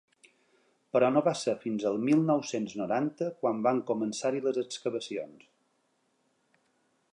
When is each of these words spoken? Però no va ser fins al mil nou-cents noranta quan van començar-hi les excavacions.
Però 0.95 1.09
no 1.17 1.21
va 1.27 1.33
ser 1.41 1.53
fins 1.65 1.85
al 1.89 1.99
mil 2.05 2.23
nou-cents 2.31 2.73
noranta 2.81 3.29
quan 3.43 3.61
van 3.69 3.83
començar-hi 3.91 4.43
les 4.47 4.61
excavacions. 4.65 5.47